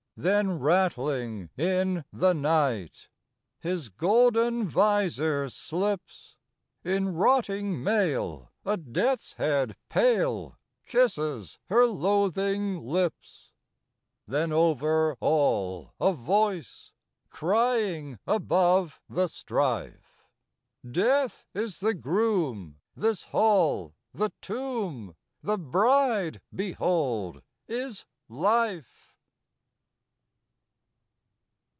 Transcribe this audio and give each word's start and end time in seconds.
Then 0.17 0.59
rattling 0.59 1.49
in 1.57 2.03
the 2.11 2.33
night 2.33 3.07
His 3.59 3.89
golden 3.89 4.67
visor 4.67 5.49
slips 5.49 6.35
In 6.83 7.15
rotting 7.15 7.81
mail 7.83 8.51
a 8.63 8.77
death's 8.77 9.33
head 9.33 9.77
pale 9.89 10.59
Kisses 10.85 11.57
her 11.69 11.85
loathing 11.87 12.81
lips. 12.85 13.51
Then 14.27 14.51
over 14.51 15.13
all 15.21 15.93
a 15.99 16.13
voice 16.13 16.91
Crying 17.31 18.19
above 18.27 18.99
the 19.09 19.25
strife 19.27 20.27
"Death 20.87 21.47
is 21.55 21.79
the 21.79 21.95
Groom: 21.95 22.77
this 22.95 23.23
Hall, 23.23 23.95
the 24.11 24.31
Tomb: 24.41 25.15
The 25.41 25.57
Bride, 25.57 26.41
behold, 26.53 27.41
is 27.67 28.05
Life!" 28.29 29.07